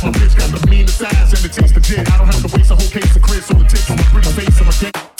[0.00, 2.08] My bitch got the meanest eyes and it tastes legit.
[2.08, 4.02] I don't have to waste a whole case of Chris on the tips on my
[4.04, 5.17] pretty face and my dick.